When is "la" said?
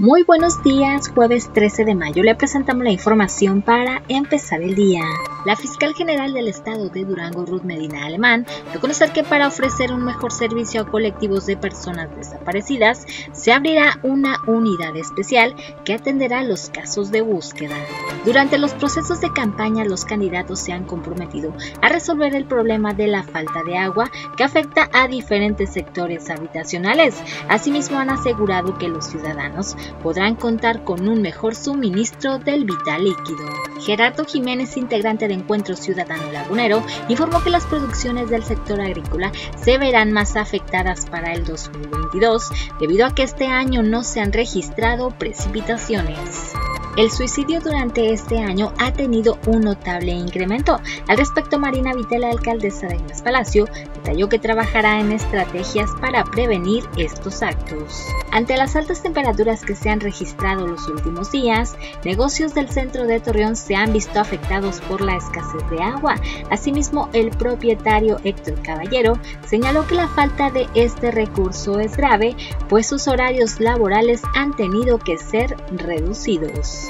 2.84-2.90, 5.44-5.56, 23.06-23.22, 65.00-65.16, 69.94-70.08